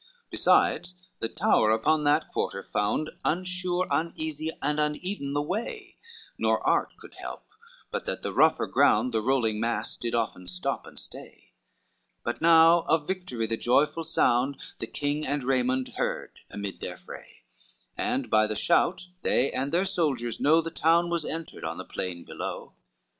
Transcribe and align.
CIII 0.01 0.29
Besides, 0.31 0.95
the 1.19 1.29
tower 1.29 1.69
upon 1.69 2.05
that 2.05 2.27
quarter 2.33 2.63
found 2.63 3.11
Unsure, 3.23 3.85
uneasy, 3.91 4.49
and 4.59 4.79
uneven 4.79 5.33
the 5.33 5.43
way, 5.43 5.97
Nor 6.39 6.59
art 6.65 6.97
could 6.97 7.13
help, 7.21 7.45
but 7.91 8.07
that 8.07 8.23
the 8.23 8.33
rougher 8.33 8.65
ground 8.65 9.11
The 9.11 9.21
rolling 9.21 9.59
mass 9.59 9.95
did 9.97 10.15
often 10.15 10.47
stop 10.47 10.87
and 10.87 10.97
stay; 10.97 11.53
But 12.23 12.41
now 12.41 12.79
of 12.87 13.07
victory 13.07 13.45
the 13.45 13.57
joyful 13.57 14.03
sound 14.03 14.57
The 14.79 14.87
king 14.87 15.23
and 15.23 15.43
Raymond 15.43 15.89
heard 15.97 16.39
amid 16.49 16.79
their 16.81 16.97
fray; 16.97 17.43
And 17.95 18.27
by 18.27 18.47
the 18.47 18.55
shout 18.55 19.05
they 19.21 19.51
and 19.51 19.71
their 19.71 19.85
soldiers 19.85 20.39
know, 20.39 20.61
The 20.61 20.71
town 20.71 21.11
was 21.11 21.25
entered 21.25 21.63
on 21.63 21.77
the 21.77 21.85
plain 21.85 22.25
below. 22.25 22.73